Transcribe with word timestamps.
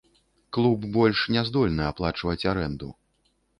Клуб 0.57 0.87
больш 0.95 1.19
не 1.35 1.45
здольны 1.51 1.83
аплачваць 1.91 2.47
арэнду. 2.55 2.93